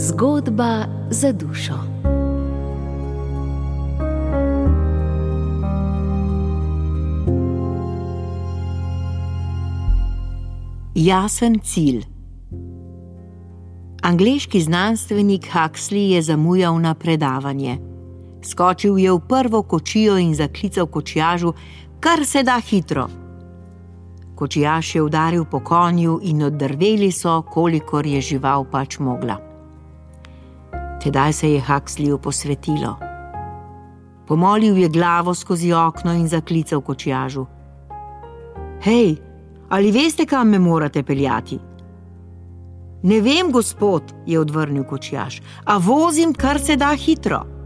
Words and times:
Zgodba 0.00 0.84
za 1.10 1.32
dušo. 1.32 1.74
Jasen 10.94 11.58
cilj. 11.64 12.04
Angliški 14.02 14.60
znanstvenik 14.60 15.46
Huxley 15.52 15.96
je 15.96 16.22
zamujal 16.22 16.80
na 16.80 16.94
predavanje. 16.94 17.78
Skočil 18.42 18.98
je 18.98 19.12
v 19.12 19.20
prvo 19.28 19.62
kočijo 19.62 20.18
in 20.18 20.34
zaklical 20.34 20.86
kočijažu, 20.86 21.52
kar 22.00 22.24
se 22.24 22.42
da 22.42 22.60
hitro. 22.70 23.08
Kočijaš 24.34 24.94
je 24.94 25.02
udaril 25.02 25.44
po 25.44 25.60
konju 25.60 26.20
in 26.22 26.42
oddrveli 26.42 27.12
so, 27.12 27.42
kolikor 27.42 28.06
je 28.06 28.20
žival 28.20 28.64
pač 28.64 28.98
mogla. 28.98 29.47
Tedaj 31.02 31.32
se 31.32 31.52
je 31.52 31.60
Huxleyu 31.60 32.18
posvetilo. 32.18 32.96
Pomolil 34.26 34.78
je 34.78 34.88
glavo 34.88 35.34
skozi 35.34 35.72
okno 35.72 36.12
in 36.12 36.28
zaklical 36.28 36.80
kočijažu: 36.80 37.46
Hej, 38.82 39.16
ali 39.68 39.92
veste, 39.92 40.26
kam 40.26 40.48
me 40.48 40.58
morate 40.58 41.02
peljati? 41.02 41.58
Ne 43.02 43.20
vem, 43.20 43.52
gospod, 43.52 44.02
je 44.26 44.40
odvrnil 44.40 44.84
kočijaš, 44.84 45.40
a 45.64 45.76
vozim 45.78 46.34
kar 46.34 46.60
se 46.60 46.76
da 46.76 46.94
hitro. 46.94 47.57